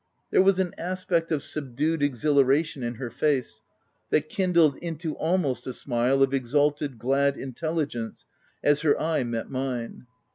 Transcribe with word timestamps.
There 0.31 0.41
was 0.41 0.57
an 0.59 0.73
aspect 0.79 1.31
of 1.31 1.43
subdued 1.43 2.01
exhilaration 2.01 2.81
in 2.81 2.95
her 2.95 3.11
face, 3.11 3.61
that 4.09 4.29
kindled 4.29 4.77
into 4.77 5.13
almost 5.17 5.67
a 5.67 5.73
smile 5.73 6.23
of 6.23 6.33
ex 6.33 6.55
alted, 6.55 6.97
glad 6.97 7.37
intelligence 7.37 8.25
as 8.63 8.81
her 8.81 8.99
eye 8.99 9.23
met 9.23 9.51
mine. 9.51 10.07